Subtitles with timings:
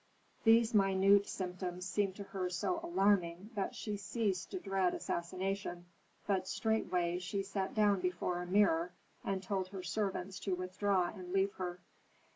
[0.43, 5.85] These minute symptoms seemed to her so alarming that she ceased to dread assassination,
[6.25, 8.93] but straightway she sat down before a mirror,
[9.23, 11.81] and told her servants to withdraw and leave her.